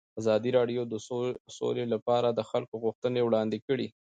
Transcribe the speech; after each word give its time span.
ازادي 0.21 0.49
راډیو 0.57 0.81
د 0.87 0.93
سوله 1.57 1.83
لپاره 1.93 2.27
د 2.31 2.39
خلکو 2.49 2.75
غوښتنې 2.83 3.21
وړاندې 3.23 3.57
کړي. 3.67 3.87